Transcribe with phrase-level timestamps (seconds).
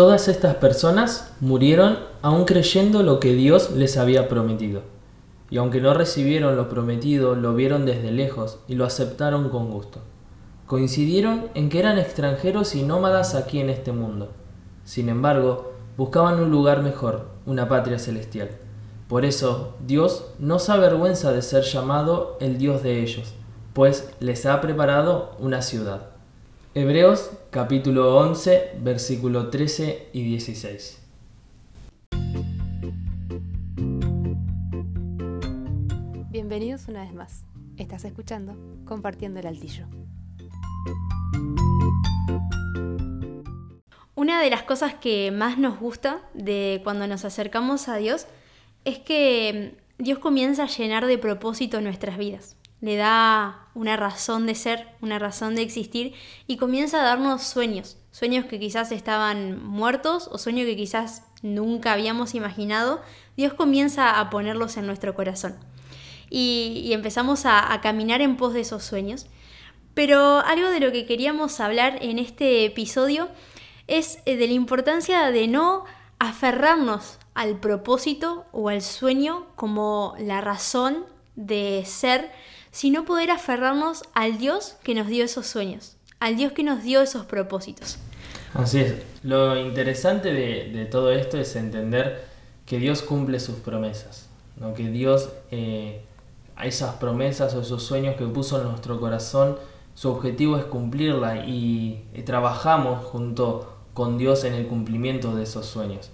[0.00, 4.80] Todas estas personas murieron aún creyendo lo que Dios les había prometido.
[5.50, 9.98] Y aunque no recibieron lo prometido, lo vieron desde lejos y lo aceptaron con gusto.
[10.64, 14.30] Coincidieron en que eran extranjeros y nómadas aquí en este mundo.
[14.84, 18.48] Sin embargo, buscaban un lugar mejor, una patria celestial.
[19.06, 23.34] Por eso, Dios no se avergüenza de ser llamado el Dios de ellos,
[23.74, 26.09] pues les ha preparado una ciudad.
[26.72, 31.02] Hebreos capítulo 11, versículo 13 y 16.
[36.30, 37.42] Bienvenidos una vez más.
[37.76, 39.86] Estás escuchando Compartiendo el Altillo.
[44.14, 48.28] Una de las cosas que más nos gusta de cuando nos acercamos a Dios
[48.84, 52.59] es que Dios comienza a llenar de propósito nuestras vidas.
[52.80, 56.14] Le da una razón de ser, una razón de existir
[56.46, 57.98] y comienza a darnos sueños.
[58.10, 63.00] Sueños que quizás estaban muertos o sueños que quizás nunca habíamos imaginado.
[63.36, 65.56] Dios comienza a ponerlos en nuestro corazón.
[66.28, 69.26] Y, empezamos a, caminar en pos de esos sueños.
[69.94, 73.28] Pero algo de lo que queríamos hablar en este episodio
[73.88, 75.84] es eh, de la importancia de no
[76.20, 82.30] aferrarnos al propósito o al sueño como la razón de ser,
[82.70, 87.00] sino poder aferrarnos al Dios que nos dio esos sueños, al Dios que nos dio
[87.02, 87.98] esos propósitos.
[88.54, 92.24] Así es, lo interesante de, todo esto es entender
[92.66, 94.28] que Dios cumple sus promesas,
[94.76, 96.02] que Dios eh,
[96.56, 99.56] a esas promesas o esos sueños que puso en nuestro corazón,
[99.94, 105.66] su objetivo es cumplirla y, y trabajamos junto con Dios en el cumplimiento de esos
[105.66, 106.10] sueños.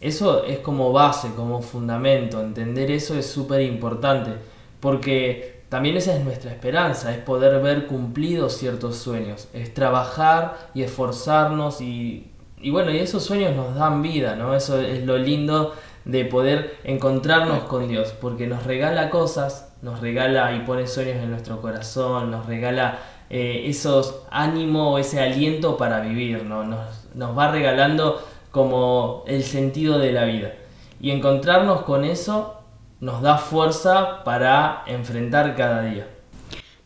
[0.00, 4.32] Eso es como base, como fundamento, entender eso es súper importante,
[4.80, 10.82] porque también esa es nuestra esperanza, es poder ver cumplidos ciertos sueños, es trabajar y
[10.82, 14.54] esforzarnos y, y bueno, y esos sueños nos dan vida, ¿no?
[14.54, 15.74] Eso es lo lindo
[16.06, 21.30] de poder encontrarnos con Dios, porque nos regala cosas, nos regala y pone sueños en
[21.30, 22.98] nuestro corazón, nos regala
[23.28, 26.64] eh, esos ánimo, ese aliento para vivir, ¿no?
[26.64, 30.52] Nos, nos va regalando como el sentido de la vida.
[30.98, 32.57] Y encontrarnos con eso
[33.00, 36.08] nos da fuerza para enfrentar cada día.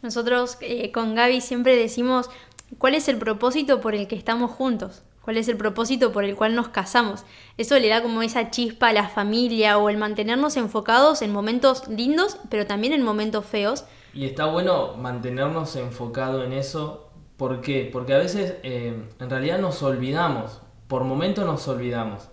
[0.03, 2.29] Nosotros eh, con Gaby siempre decimos,
[2.79, 5.03] ¿cuál es el propósito por el que estamos juntos?
[5.23, 7.25] ¿Cuál es el propósito por el cual nos casamos?
[7.57, 11.87] Eso le da como esa chispa a la familia o el mantenernos enfocados en momentos
[11.87, 13.85] lindos, pero también en momentos feos.
[14.13, 17.11] Y está bueno mantenernos enfocados en eso.
[17.37, 17.89] ¿Por qué?
[17.93, 20.61] Porque a veces eh, en realidad nos olvidamos
[20.93, 22.29] por momentos nos olvidamos.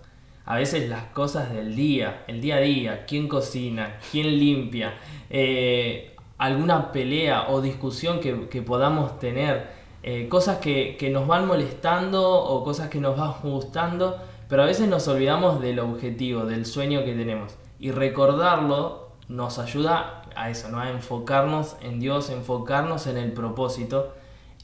[0.50, 4.94] A veces las cosas del día, el día a día, quién cocina, quién limpia,
[5.30, 9.68] eh, alguna pelea o discusión que, podamos tener,
[10.02, 14.18] eh, cosas que, nos van molestando o cosas que nos van gustando,
[14.48, 17.54] pero a veces nos olvidamos del objetivo, del sueño que tenemos.
[17.78, 20.80] Y recordarlo nos ayuda a eso, ¿no?
[20.80, 24.14] a enfocarnos en Dios, enfocarnos en el propósito.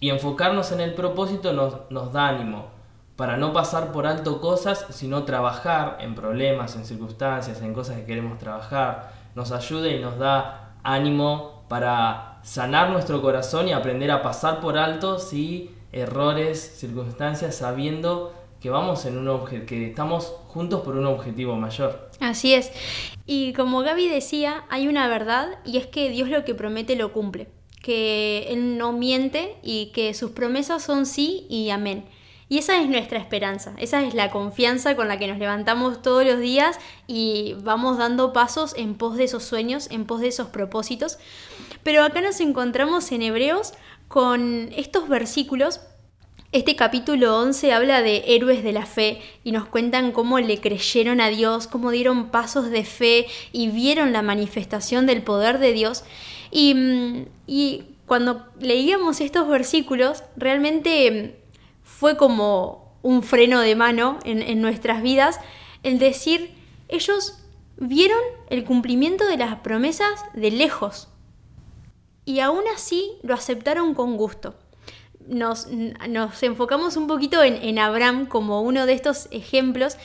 [0.00, 2.75] Y enfocarnos en el propósito nos da ánimo,
[3.16, 8.04] para no pasar por alto cosas, sino trabajar en problemas, en circunstancias, en cosas que
[8.04, 9.12] queremos trabajar.
[9.34, 14.78] Nos ayuda y nos da ánimo para sanar nuestro corazón y aprender a pasar por
[14.78, 21.56] alto si errores, circunstancias, sabiendo que vamos en un que estamos juntos por un objetivo
[21.56, 22.10] mayor.
[22.20, 22.70] Así es.
[23.26, 27.12] Y como Gaby decía, hay una verdad y es que Dios lo que promete lo
[27.12, 27.48] cumple,
[27.82, 32.04] que Él no miente y que sus promesas son sí y amén.
[32.48, 36.24] Y esa es nuestra esperanza, esa es la confianza con la que nos levantamos todos
[36.24, 40.48] los días y vamos dando pasos en pos de esos sueños, en pos de esos
[40.48, 41.18] propósitos.
[41.82, 43.72] Pero acá nos encontramos en Hebreos
[44.06, 45.80] con estos versículos.
[46.52, 51.20] Este capítulo 11 habla de héroes de la fe y nos cuentan cómo le creyeron
[51.20, 56.04] a Dios, cómo dieron pasos de fe y vieron la manifestación del poder de Dios.
[56.52, 61.40] Y, mm, y cuando leíamos estos versículos, realmente
[61.98, 65.40] fue como un freno de mano en, nuestras vidas
[65.82, 66.54] el decir,
[66.88, 67.38] ellos
[67.78, 68.18] vieron
[68.50, 71.08] el cumplimiento de las promesas de lejos
[72.26, 74.56] y aún así lo aceptaron con gusto.
[75.26, 75.68] Nos,
[76.42, 79.96] enfocamos un poquito en, en, Abraham como uno de estos ejemplos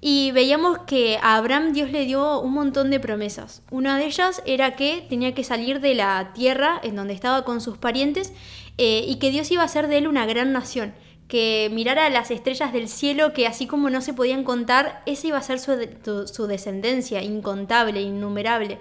[0.00, 3.62] y veíamos que a Abraham Dios le dio un montón de promesas.
[3.70, 7.60] Una de ellas era que tenía que salir de la tierra en donde estaba con
[7.60, 8.32] sus parientes
[8.78, 10.94] eh, y que Dios iba a hacer de él una gran nación
[11.30, 15.38] que mirara las estrellas del cielo que así como no se podían contar, esa iba
[15.38, 18.78] a ser su, descendencia, incontable, innumerable.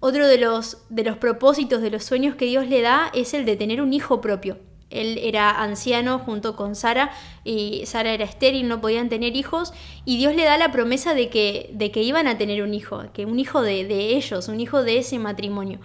[0.00, 3.44] Otro de los, de los propósitos, de los sueños que Dios le da es el
[3.44, 4.58] de tener un hijo propio,
[4.90, 7.12] Él era anciano junto con Sara
[7.44, 9.72] y Sara era estéril, no podían tener hijos
[10.04, 13.04] y Dios le da la promesa de que, de que iban a tener un hijo,
[13.12, 15.78] que un hijo de, de ellos, un hijo de ese matrimonio.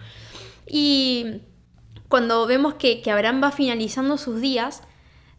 [0.65, 1.41] Y
[2.09, 4.81] cuando vemos que, que Abraham va finalizando sus días,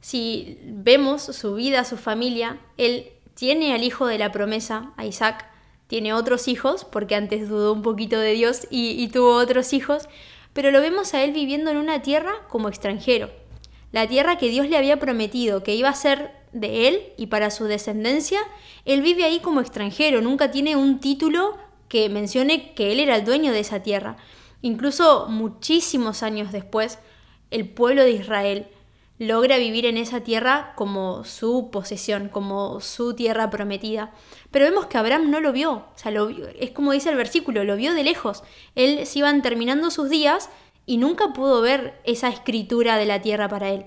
[0.06, 5.50] si vemos su vida, su familia, él tiene al hijo de la promesa, a Isaac,
[5.88, 10.08] tiene otros hijos, porque antes dudó un poquito de Dios y, tuvo otros hijos,
[10.53, 13.32] pero lo vemos a él viviendo en una tierra como extranjero.
[13.91, 17.50] La tierra que Dios le había prometido que iba a ser de él y para
[17.50, 18.38] su descendencia,
[18.85, 23.25] él vive ahí como extranjero, nunca tiene un título que mencione que él era el
[23.25, 24.19] dueño de esa tierra.
[24.62, 27.00] Incluso muchísimos años después,
[27.50, 28.69] el pueblo de Israel
[29.19, 34.13] logra vivir en esa tierra como su posesión, como su tierra prometida.
[34.51, 37.65] Pero vemos que Abraham no lo vio, o sea, lo es como dice el versículo,
[37.65, 38.43] lo vio de lejos.
[38.75, 40.51] Él se iban terminando sus días
[40.85, 43.87] y nunca pudo ver esa escritura de la tierra para él.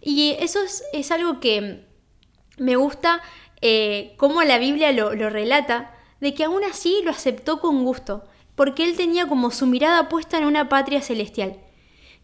[0.00, 0.60] Y eso
[0.92, 1.84] es, algo que
[2.56, 3.20] me gusta,
[3.60, 8.24] eh, cómo la Biblia lo, relata, de que aún así lo aceptó con gusto,
[8.54, 11.58] porque él tenía como su mirada puesta en una patria celestial.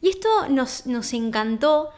[0.00, 1.90] Y esto nos, nos encantó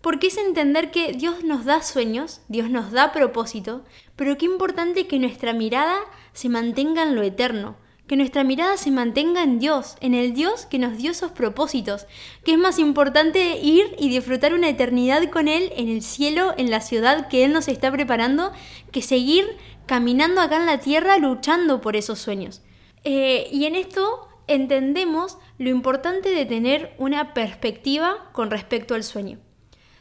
[0.00, 3.84] porque es entender que Dios nos da sueños, Dios nos da propósito,
[4.16, 5.98] pero qué importante que nuestra mirada
[6.32, 10.66] se mantenga en lo eterno, que nuestra mirada se mantenga en Dios, en el Dios
[10.66, 12.06] que nos dio esos propósitos,
[12.44, 16.70] que es más importante ir y disfrutar una eternidad con Él en el cielo, en
[16.70, 18.52] la ciudad que Él nos está preparando,
[18.92, 19.46] que seguir
[19.86, 22.62] caminando acá en la tierra luchando por esos sueños.
[23.04, 29.38] Eh, y en esto entendemos lo importante de tener una perspectiva con respecto al sueño.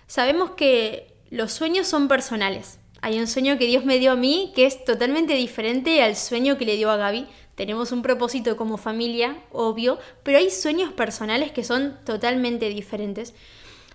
[0.07, 2.80] Sabemos que los sueños son personales.
[3.01, 6.57] Hay un sueño que Dios me dio a mí que es totalmente diferente al sueño
[6.57, 7.27] que le dio a Gaby.
[7.56, 13.36] Tenemos un propósito como familia, obvio, pero hay sueños personales que son totalmente diferentes.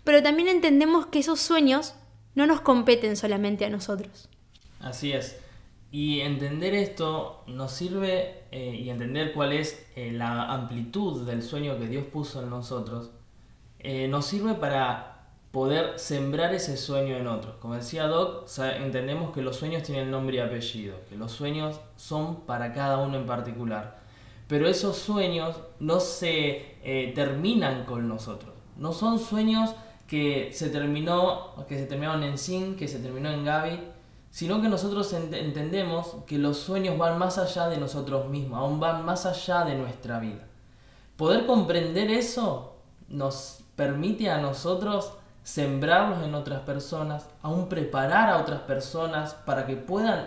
[0.05, 1.95] Pero también entendemos que esos sueños
[2.35, 4.29] no nos competen solamente a nosotros.
[4.81, 5.39] Así es.
[5.91, 11.79] Y entender esto nos sirve eh, y entender cuál es eh, la amplitud del sueño
[11.79, 13.11] que Dios puso en nosotros,
[13.79, 15.12] eh, nos sirve para
[15.53, 17.57] poder sembrar ese sueño en otros.
[17.61, 22.41] Como decía Doc, entendemos que los sueños tienen nombre y apellido, que los sueños son
[22.41, 24.01] para cada uno en particular.
[24.49, 28.55] Pero esos sueños no se eh, terminan con nosotros.
[28.77, 29.75] No son sueños
[30.09, 33.81] que se terminó, que se terminaron en Sin, que se terminó en Gaby,
[34.31, 39.05] sino que nosotros entendemos que los sueños van más allá de nosotros mismos, aún van
[39.05, 40.47] más allá de nuestra vida.
[41.17, 42.77] Poder comprender eso
[43.09, 49.77] nos permite a nosotros sembrarlos en otras personas, aún preparar a otras personas para que
[49.77, 50.27] puedan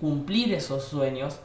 [0.00, 1.38] cumplir esos sueños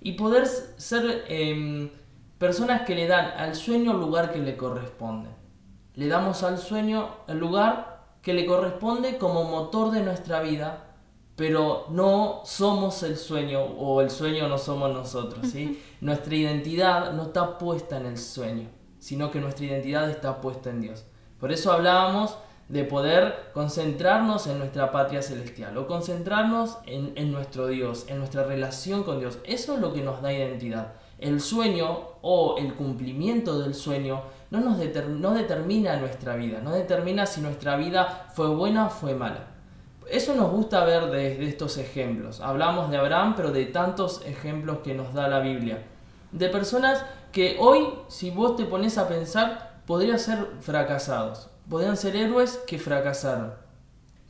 [0.00, 1.90] y poder ser em,
[2.38, 5.30] personas que le dan al sueño el lugar que le corresponde.
[5.94, 10.84] Le damos al sueño el lugar que le corresponde como motor de nuestra vida,
[11.36, 15.46] pero no somos el sueño o el sueño no somos nosotros.
[15.50, 15.82] ¿sí?
[16.00, 18.68] Nuestra identidad no está puesta en el sueño,
[18.98, 21.06] sino que nuestra identidad está puesta en Dios.
[21.40, 22.36] Por eso hablábamos
[22.68, 29.04] de poder concentrarnos en nuestra patria celestial o concentrarnos en, nuestro Dios, en nuestra relación
[29.04, 29.38] con Dios.
[29.44, 30.94] Eso es lo que nos da identidad.
[31.18, 34.78] El sueño o el cumplimiento del sueño no nos
[35.08, 39.56] no determina nuestra vida, no determina si nuestra vida fue buena o fue mala.
[40.08, 42.40] Eso nos gusta ver desde estos ejemplos.
[42.40, 45.82] Hablamos de Abraham, pero de tantos ejemplos que nos da la Biblia.
[46.30, 52.16] De personas que hoy, si vos te pones a pensar, podrían ser fracasados, podrían ser
[52.16, 53.54] héroes que fracasaron.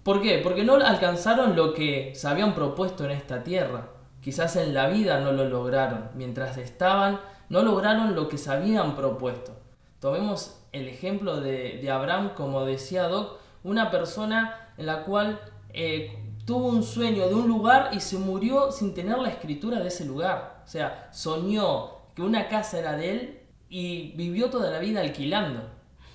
[0.03, 0.39] ¿Por qué?
[0.43, 3.89] Porque no alcanzaron lo que se habían propuesto en esta tierra.
[4.21, 6.11] Quizás en la vida no lo lograron.
[6.15, 9.53] Mientras estaban, no lograron lo que se habían propuesto.
[9.99, 15.41] Tomemos el ejemplo de, Abraham, como decía Doc, una persona en la cual
[15.73, 19.89] eh, tuvo un sueño de un lugar y se murió sin tener la escritura de
[19.89, 20.63] ese lugar.
[20.65, 25.71] O sea, soñó que una casa era de él y vivió toda la vida alquilando.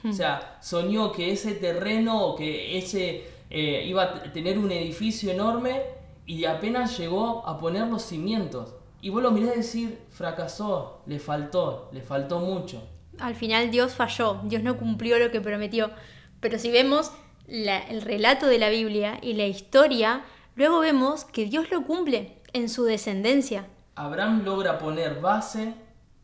[0.08, 5.32] O sea, soñó que ese terreno o que ese eh, iba a tener un edificio
[5.32, 5.84] enorme
[6.26, 8.74] y apenas llegó a poner los cimientos.
[9.02, 12.82] Y vos lo mirás decir, fracasó, le faltó, le faltó mucho.
[13.20, 15.92] Al final Dios falló, Dios no cumplió lo que prometió.
[16.40, 17.12] Pero si vemos
[17.48, 20.24] el relato de la Biblia y la historia,
[20.56, 23.68] luego vemos que Dios lo cumple en su descendencia.
[23.96, 25.74] Abraham logra poner base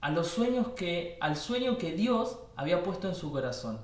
[0.01, 3.79] a los sueños que, al sueño que Dios había puesto en su corazón.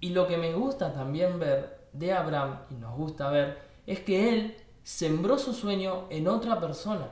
[0.00, 4.28] Y lo que me gusta también ver de Abraham, y nos gusta ver, es que
[4.28, 7.08] él sembró su sueño en otra persona,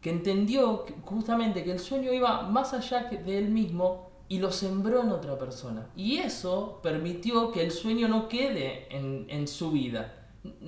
[0.00, 5.02] que entendió justamente que el sueño iba más allá de él mismo y lo sembró
[5.02, 5.86] en otra persona.
[5.94, 10.26] Y eso permitió que el sueño no quede en, en su vida.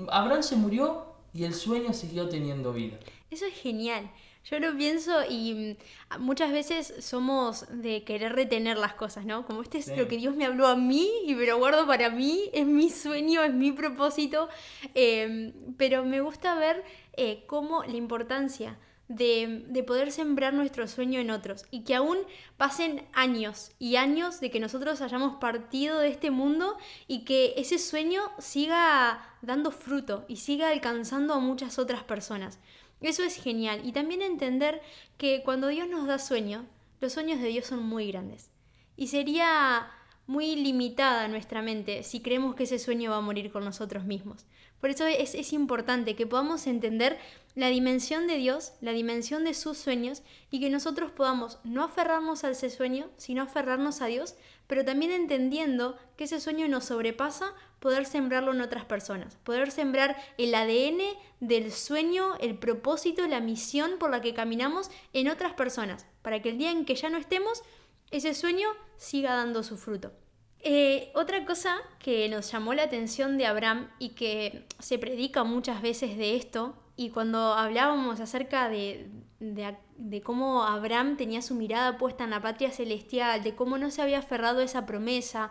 [0.08, 2.99] Abraham se murió y el sueño siguió teniendo vida.
[3.30, 4.11] Eso es genial.
[4.48, 5.76] Yo lo pienso y
[6.16, 9.44] mm, muchas veces somos de querer retener las cosas, ¿no?
[9.44, 12.10] Como este es lo que Dios me habló a mí y me lo guardo para
[12.10, 14.48] mí, es mi sueño, es mi propósito.
[14.94, 16.84] Em, pero me gusta ver
[17.14, 22.18] eh, cómo la importancia de, de, poder sembrar nuestro sueño en otros y que aún
[22.56, 26.76] pasen años y años de que nosotros hayamos partido de este mundo
[27.06, 32.58] y que ese sueño siga dando fruto y siga alcanzando a muchas otras personas.
[33.00, 33.80] Eso es genial.
[33.84, 34.80] Y también entender
[35.18, 36.66] que cuando Dios nos da sueño,
[37.00, 38.50] los sueños de Dios son muy grandes.
[38.96, 39.90] Y sería
[40.26, 44.46] muy limitada nuestra mente si creemos que ese sueño va a morir con nosotros mismos.
[44.86, 47.18] Por eso es, importante que podamos entender
[47.56, 52.44] la dimensión de Dios, la dimensión de sus sueños y que nosotros podamos no aferrarnos
[52.44, 54.36] a ese sueño, sino aferrarnos a Dios,
[54.68, 60.16] pero también entendiendo que ese sueño nos sobrepasa, poder sembrarlo en otras personas, poder sembrar
[60.38, 61.02] el ADN
[61.40, 66.50] del sueño, el propósito, la misión por la que caminamos en otras personas, para que
[66.50, 67.64] el día en que ya no estemos,
[68.12, 70.12] ese sueño siga dando su fruto.
[70.60, 75.80] Eh, otra cosa que nos llamó la atención de Abraham y que se predica muchas
[75.82, 79.06] veces de esto, y cuando hablábamos acerca de,
[79.38, 84.00] de, cómo Abraham tenía su mirada puesta en la patria celestial, de cómo no se
[84.00, 85.50] había aferrado a esa promesa,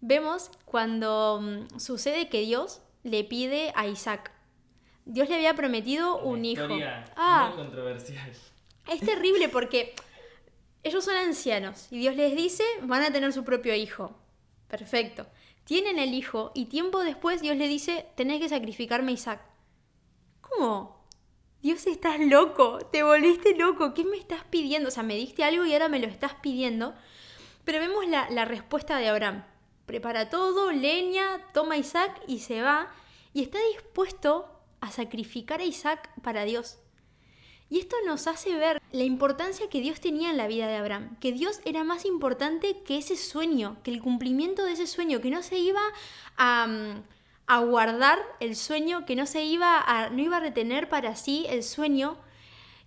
[0.00, 4.32] vemos cuando mm, sucede que Dios le pide a Isaac.
[5.04, 6.68] Dios le había prometido un hijo.
[7.16, 8.32] Ah, muy controversial.
[8.88, 9.94] Es terrible porque
[10.82, 14.16] ellos son ancianos y Dios les dice, van a tener su propio hijo.
[14.72, 15.26] Perfecto.
[15.64, 19.42] Tienen el hijo y tiempo después Dios le dice, tenés que sacrificarme a Isaac.
[20.40, 21.04] ¿Cómo?
[21.60, 24.88] Dios, estás loco, te volviste loco, ¿qué me estás pidiendo?
[24.88, 26.94] O sea, me diste algo y ahora me lo estás pidiendo.
[27.64, 29.44] Pero vemos la, la respuesta de Abraham.
[29.84, 32.90] Prepara todo, leña, toma a Isaac y se va.
[33.34, 36.78] Y está dispuesto a sacrificar a Isaac para Dios.
[37.72, 41.16] Y esto nos hace ver la importancia que Dios tenía en la vida de Abraham,
[41.20, 45.30] que Dios era más importante que ese sueño, que el cumplimiento de ese sueño, que
[45.30, 45.80] no se iba
[46.36, 46.66] a,
[47.46, 51.46] a guardar el sueño, que no se iba a, no iba a retener para sí
[51.48, 52.18] el sueño,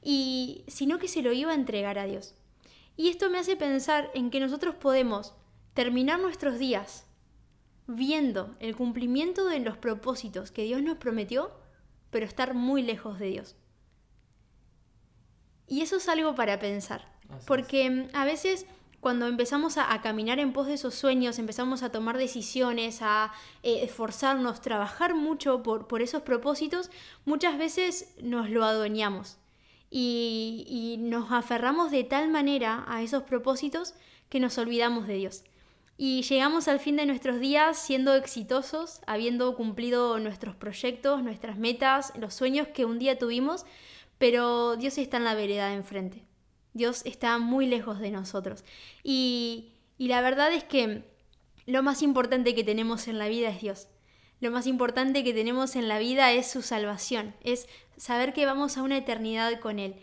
[0.04, 2.36] y, sino que se lo iba a entregar a Dios.
[2.96, 5.34] Y esto me hace pensar en que nosotros podemos
[5.74, 7.08] terminar nuestros días
[7.88, 11.50] viendo el cumplimiento de los propósitos que Dios nos prometió,
[12.12, 13.56] pero estar muy lejos de Dios.
[15.68, 17.08] Y eso es algo para pensar,
[17.46, 18.66] porque mm, a veces
[19.06, 23.32] cuando empezamos a, caminar en pos de esos sueños, empezamos a tomar decisiones, a
[23.62, 26.90] eh, esforzarnos, trabajar mucho por, por, esos propósitos,
[27.24, 29.38] muchas veces nos lo adueñamos
[29.92, 33.94] y, y nos aferramos de tal manera a esos propósitos
[34.30, 35.44] que nos olvidamos de Dios.
[35.98, 42.12] Y llegamos al fin de nuestros días siendo exitosos, habiendo cumplido nuestros proyectos, nuestras metas,
[42.18, 43.66] los sueños que un día tuvimos,
[44.18, 46.24] pero Dios está en la vereda enfrente.
[46.74, 48.64] Dios está muy lejos de nosotros.
[49.04, 51.04] Y, y la verdad es que
[51.66, 53.88] lo más importante que tenemos en la vida es Dios.
[54.42, 57.68] Lo más importante que tenemos en la vida es su salvación, es
[57.98, 59.96] saber que vamos a una eternidad con Él.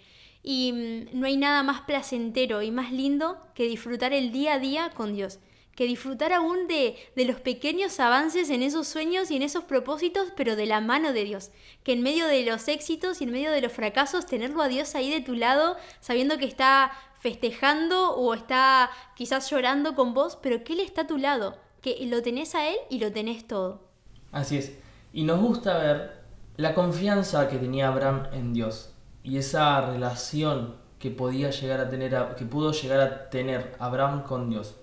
[0.43, 4.59] Y mm, no hay nada más placentero y más lindo que disfrutar el día a
[4.59, 5.39] día con Dios
[5.83, 10.29] que disfrutar aún de, de, los pequeños avances en esos sueños y en esos propósitos,
[10.37, 11.51] pero de la mano de Dios.
[11.83, 14.95] Que en medio de los éxitos y en medio de los fracasos, tenerlo a Dios
[14.95, 20.63] ahí de tu lado, sabiendo que está festejando o está quizás llorando con vos, pero
[20.63, 23.83] que Él está a tu lado, que lo tenés a Él y lo tenés todo.
[24.31, 24.79] Así es.
[25.13, 26.23] Y nos gusta ver
[26.59, 32.37] la confianza que tenía Abraham en Dios y esa relación que podía llegar a tener,
[32.37, 34.77] que pudo llegar a tener Abraham con Dios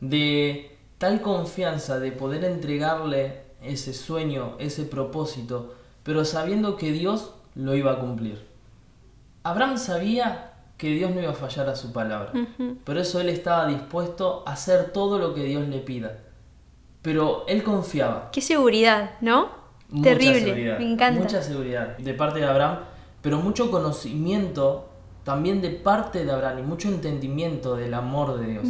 [0.00, 7.74] de tal confianza de poder entregarle ese sueño, ese propósito, pero sabiendo que Dios lo
[7.74, 8.46] iba a cumplir.
[9.42, 12.32] Abraham sabía que Dios no iba a fallar a su palabra,
[12.84, 16.18] por eso él estaba dispuesto a hacer todo lo que Dios le pida.
[17.02, 18.30] Pero él confiaba.
[18.30, 19.48] Qué seguridad, ¿no?
[20.02, 21.20] Terrible, me encanta.
[21.20, 22.80] Mucha seguridad de parte de Abraham,
[23.22, 24.88] pero mucho conocimiento
[25.24, 28.68] también de parte de Abraham y mucho entendimiento del amor de Dios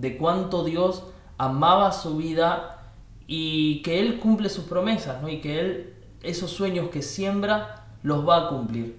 [0.00, 1.04] de cuánto Dios
[1.38, 2.92] amaba su vida
[3.26, 5.28] y que Él cumple sus promesas, ¿no?
[5.28, 8.98] Y que Él, esos sueños que siembra, los va a cumplir.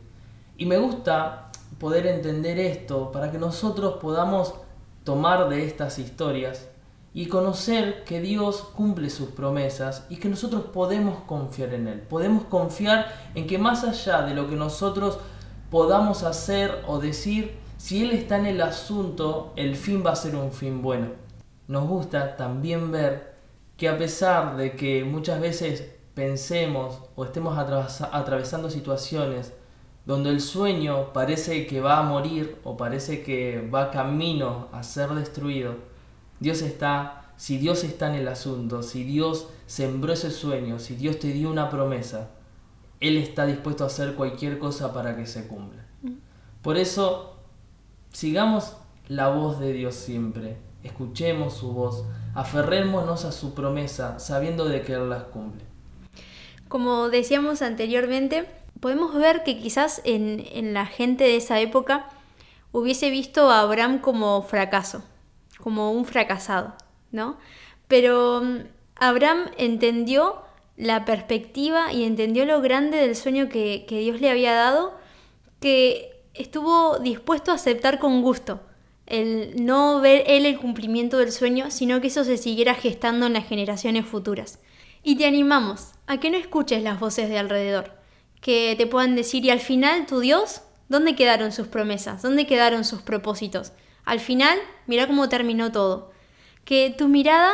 [0.58, 4.54] Y me gusta poder entender esto para que nosotros podamos
[5.04, 6.68] tomar de estas historias
[7.14, 12.02] y conocer que Dios cumple sus promesas y que nosotros podemos confiar en Él.
[12.02, 15.20] Podemos confiar en que más allá de lo que nosotros
[15.72, 20.36] podamos hacer o decir, si Él está en el asunto, el fin va a ser
[20.36, 21.12] un fin bueno.
[21.68, 23.36] Nos gusta también ver
[23.78, 29.54] que a pesar de que muchas veces pensemos o estemos atravesando situaciones
[30.08, 35.10] donde el sueño parece que va a morir o parece que va camino a ser
[35.10, 35.76] destruido,
[36.40, 41.20] Dios está, si Dios está en el asunto, si Dios sembró ese sueño, si Dios
[41.20, 42.30] te dio una promesa,
[43.02, 45.86] Él está dispuesto a hacer cualquier cosa para que se cumpla.
[46.02, 46.14] Mm.
[46.62, 47.37] Por eso,
[48.12, 52.04] sigamos la voz de Dios siempre, escuchemos su voz,
[52.36, 55.64] aferrémonos a su promesa, sabiendo de que Él las cumple.
[56.68, 58.46] Como decíamos anteriormente,
[58.80, 62.10] podemos ver que quizás en, en la gente de esa época
[62.72, 65.04] hubiese visto a Abraham como fracaso,
[65.62, 66.74] como un fracasado,
[67.12, 67.38] ¿no?
[67.88, 68.58] Pero mm,
[68.96, 70.42] Abraham entendió
[70.76, 74.94] la perspectiva y entendió lo grande del sueño que, que Dios le había dado,
[75.60, 78.62] que estuvo dispuesto a aceptar con gusto
[79.08, 83.34] el no ver él el cumplimiento del sueño, sino que eso se siguiera gestando en
[83.34, 84.60] las generaciones futuras.
[85.02, 87.94] Y te animamos a que no escuches las voces de alrededor,
[88.42, 92.22] que te puedan decir, y al final tu Dios, ¿dónde quedaron sus promesas?
[92.22, 93.72] ¿Dónde quedaron sus propósitos?
[94.04, 96.12] Al final, mira cómo terminó todo.
[96.66, 97.54] Que tu mirada,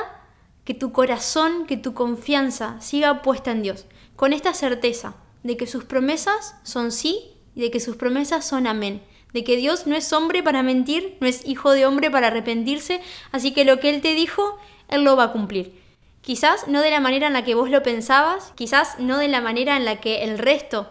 [0.66, 3.86] que tu corazón, que tu confianza siga puesta en Dios,
[4.16, 8.68] con esta certeza de que sus promesas son sí y de que sus promesas son
[8.68, 9.02] amén
[9.34, 13.02] de que Dios no es hombre para mentir, no es hijo de hombre para arrepentirse,
[13.32, 14.58] así que lo que Él te dijo,
[14.88, 15.82] Él lo va a cumplir.
[16.22, 19.42] Quizás no de la manera en la que vos lo pensabas, quizás no de la
[19.42, 20.88] manera en la que el resto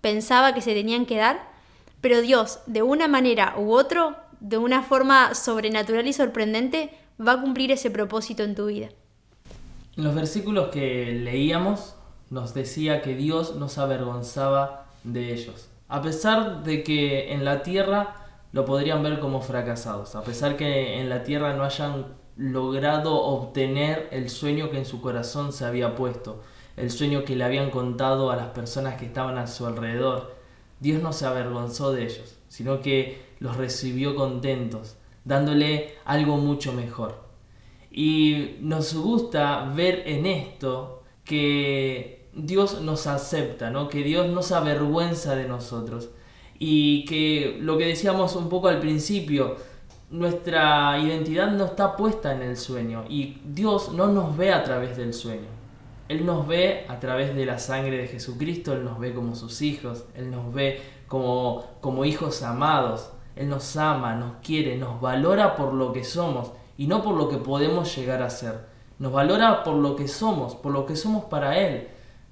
[0.00, 1.50] pensaba que se tenían que dar,
[2.00, 7.40] pero Dios, de una manera u otro, de una forma sobrenatural y sorprendente, va a
[7.40, 8.90] cumplir ese propósito en tu vida.
[9.96, 11.94] En los versículos que leíamos
[12.28, 18.26] nos decía que Dios nos avergonzaba de ellos a pesar de que en la tierra
[18.52, 24.08] lo podrían ver como fracasados, a pesar que en la tierra no hayan logrado obtener
[24.12, 26.42] el sueño que en su corazón se había puesto,
[26.76, 30.36] el sueño que le habían contado a las personas que estaban a su alrededor.
[30.80, 37.24] Dios no se avergonzó de ellos, sino que los recibió contentos, dándole algo mucho mejor.
[37.90, 43.88] Y nos gusta ver en esto que Dios nos acepta, ¿no?
[43.88, 46.10] que Dios no se avergüenza de nosotros
[46.58, 49.56] y que lo que decíamos un poco al principio,
[50.10, 54.98] nuestra identidad no está puesta en el sueño y Dios no nos ve a través
[54.98, 55.48] del sueño.
[56.08, 59.62] Él nos ve a través de la sangre de Jesucristo, Él nos ve como sus
[59.62, 65.56] hijos, Él nos ve como, como hijos amados, Él nos ama, nos quiere, nos valora
[65.56, 68.66] por lo que somos y no por lo que podemos llegar a ser.
[68.98, 71.88] Nos valora por lo que somos, por lo que somos para Él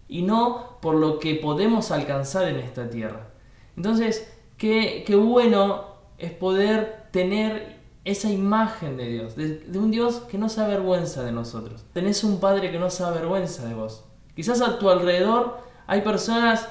[0.09, 3.29] y no por lo que podemos alcanzar en esta tierra.
[3.77, 10.49] Entonces, qué, bueno es poder tener esa imagen de Dios, de, un Dios que no
[10.49, 11.85] se avergüenza de nosotros.
[11.93, 14.05] Tenés un Padre que no se avergüenza de vos.
[14.37, 16.69] Quizás a tu alrededor hay personas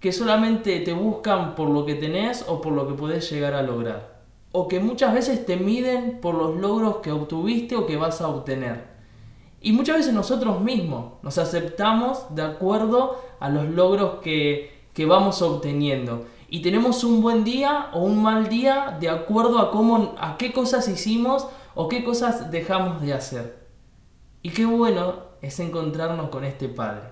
[0.00, 3.62] que solamente te buscan por lo que tenés o por lo que podés llegar a
[3.62, 4.16] lograr.
[4.52, 8.28] O que muchas veces te miden por los logros que obtuviste o que vas a
[8.28, 8.95] obtener.
[9.66, 14.70] Y muchas veces nosotros mismos nos aceptamos de acuerdo a los logros que,
[15.08, 16.24] vamos obteniendo.
[16.48, 20.52] Y tenemos un buen día o un mal día de acuerdo a, cómo, a qué
[20.52, 23.66] cosas hicimos o qué cosas dejamos de hacer.
[24.40, 27.08] Y qué bueno es encontrarnos con este Padre.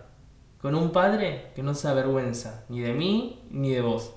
[0.62, 4.14] Con un Padre que no se avergüenza ni de mí ni de vos.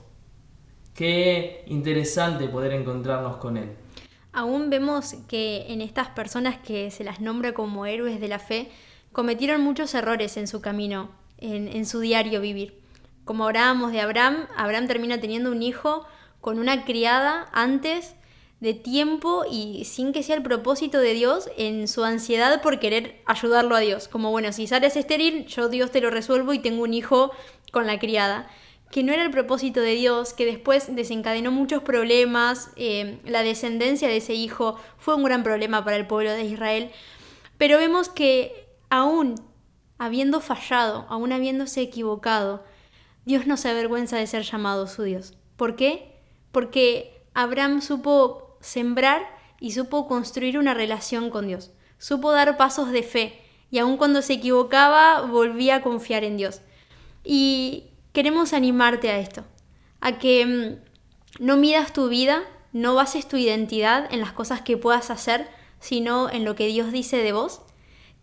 [0.94, 3.87] Qué interesante poder encontrarnos con Él.
[4.34, 8.70] Aún vemos que en estas personas que se las nombra como héroes de la fe,
[9.12, 11.10] cometieron muchos errores en su camino,
[11.40, 12.80] en, su diario vivir.
[13.26, 16.06] Como hablábamos de Abraham, Abraham termina teniendo un hijo
[16.40, 18.16] con una criada antes
[18.60, 23.22] de tiempo y sin que sea el propósito de Dios en su ansiedad por querer
[23.26, 24.08] ayudarlo a Dios.
[24.08, 27.32] Como bueno, si sales estéril, yo Dios te lo resuelvo y tengo un hijo
[27.72, 28.48] con la criada
[28.92, 34.08] que no era el propósito de Dios, que después desencadenó muchos problemas, eh, la descendencia
[34.08, 36.92] de ese hijo fue un gran problema para el pueblo de Israel,
[37.58, 39.36] pero vemos que aún
[39.98, 42.64] habiendo fallado, aún habiéndose equivocado,
[43.26, 45.34] Dios no se avergüenza de ser llamado su Dios.
[45.58, 46.16] ¿Por qué?
[46.52, 49.22] Porque Abraham supo sembrar
[49.60, 54.22] y supo construir una relación con Dios, supo dar pasos de fe y aun cuando
[54.22, 56.62] se equivocaba volvía a confiar en Dios.
[57.24, 57.87] Y
[58.18, 59.44] queremos animarte a esto,
[60.02, 62.42] a que mm, no midas tu vida,
[62.74, 65.48] no bases tu identidad en las cosas que puedas hacer,
[65.80, 67.62] sino en lo que Dios dice de vos,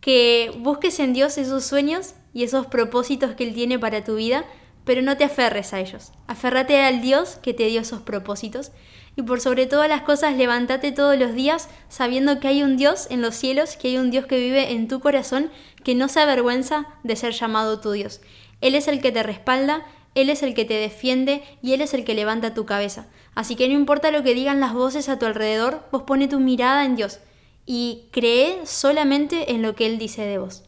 [0.01, 4.45] que busques en Dios esos sueños y esos propósitos que Él tiene para tu vida,
[4.85, 6.11] pero no te aferres a ellos.
[6.27, 8.73] Aférrate al Dios que te dio esos propósitos
[9.17, 13.07] Y por sobre todas las cosas, levántate todos los días sabiendo que hay un Dios
[13.11, 15.53] en los cielos, que hay un Dios que vive en tu corazón,
[15.85, 18.21] que no se avergüenza de ser llamado tu Dios.
[18.61, 21.95] Él es el que te respalda, Él es el que te defiende y Él es
[21.95, 23.07] el que levanta tu cabeza.
[23.35, 26.41] Así que no importa lo que digan las voces a tu alrededor, vos pone tu
[26.41, 27.21] mirada en Dios
[27.67, 30.63] y cree solamente en lo que Él dice de vos.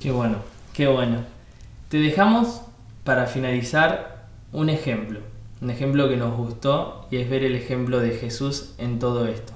[0.00, 0.38] Qué bueno,
[0.72, 1.24] qué bueno.
[1.88, 2.62] Te dejamos
[3.04, 5.20] para finalizar un ejemplo,
[5.60, 9.52] un ejemplo que nos gustó y es ver el ejemplo de Jesús en todo esto.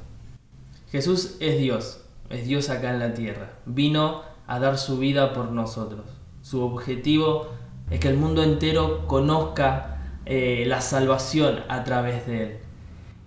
[0.90, 3.53] Jesús es Dios, es Dios acá en la tierra.
[3.66, 6.18] Vino a dar su vida por nosotros.
[6.49, 7.49] Su objetivo
[7.91, 12.59] es que el mundo entero conozca eh, la salvación a través de Él.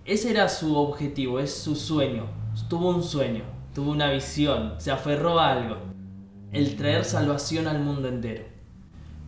[0.04, 2.26] Ese era su objetivo, es su sueño.
[2.68, 3.44] Tuvo un sueño,
[3.76, 5.76] tuvo una visión, se aferró a algo.
[6.50, 8.42] El traer salvación al mundo entero.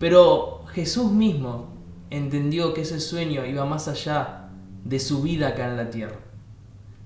[0.00, 1.68] Pero Jesús mismo
[2.11, 4.48] entendió que ese sueño iba más allá
[4.83, 6.18] de su vida acá en la tierra.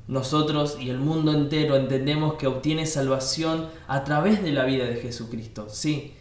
[0.06, 4.96] Nosotros y el mundo entero entendemos que obtiene salvación a través de la vida de
[4.96, 6.14] Jesucristo, sí.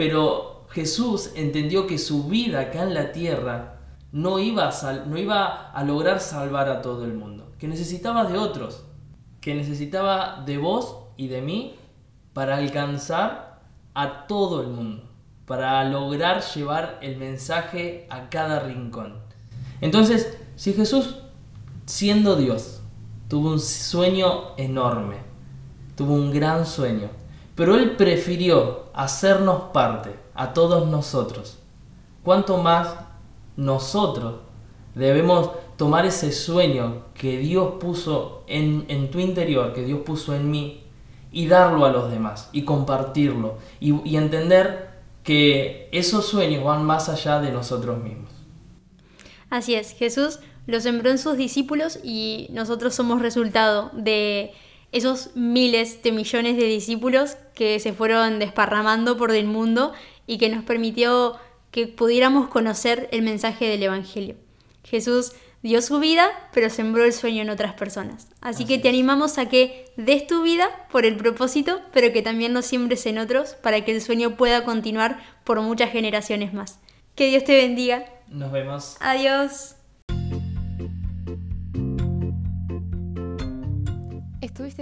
[0.00, 3.80] Pero Jesús entendió que su vida acá en la tierra
[4.12, 8.38] no iba a, no iba a lograr salvar a todo el mundo, que necesitaba de
[8.38, 8.86] otros,
[9.42, 11.74] que necesitaba de vos y de mí
[12.32, 13.60] para alcanzar
[13.92, 15.02] a todo el mundo,
[15.44, 19.18] para lograr llevar el mensaje a cada rincón.
[19.82, 21.16] Entonces, si Jesús,
[21.84, 22.80] siendo Dios,
[23.28, 25.16] tuvo un sueño enorme,
[25.94, 27.19] tuvo un gran sueño,
[27.60, 31.58] pero él prefirió hacernos parte a todos nosotros.
[32.24, 32.94] ¿Cuánto más
[33.54, 34.36] nosotros
[34.94, 40.50] debemos tomar ese sueño que Dios puso en, en, tu interior, que Dios puso en
[40.50, 40.84] mí,
[41.32, 44.92] y darlo a los demás, y compartirlo, y, y entender
[45.22, 48.30] que esos sueños van más allá de nosotros mismos.
[49.50, 54.54] Así es, Jesús lo sembró en sus discípulos y nosotros somos resultado de
[54.92, 59.92] esos miles de millones de discípulos que se fueron desparramando por el mundo
[60.26, 61.36] y que nos permitió
[61.70, 64.36] que pudiéramos conocer el mensaje del Evangelio.
[64.84, 68.28] Jesús dio su vida, pero sembró el sueño en otras personas.
[68.40, 72.54] Así, que te animamos a que des tu vida por el propósito, pero que también
[72.54, 76.80] lo siembres en otros para que el sueño pueda continuar por muchas generaciones más.
[77.14, 78.06] Que Dios te bendiga.
[78.28, 78.96] Nos vemos.
[79.00, 79.76] Adiós.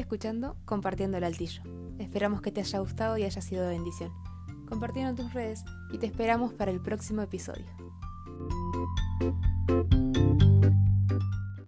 [0.01, 1.63] Escuchando Compartiendo el Altillo.
[1.99, 4.13] Esperamos que te haya gustado y haya sido de bendición.
[4.69, 7.67] Compartiendo en tus redes y te esperamos para el próximo episodio.